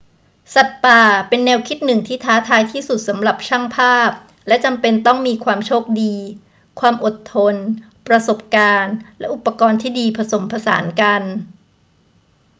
[0.53, 4.11] สัตว์ป่าเป็นแนวคิดหนึ่งที่ท้าทายที่สุดสำหรับช่างภาพ
[4.47, 6.15] และจำเป็นต้องมีความโชคดี
[6.79, 7.55] ความอดทน
[8.07, 11.23] ประสบการณ์และอุปกรณ์ที่ดีผสมผสานกัน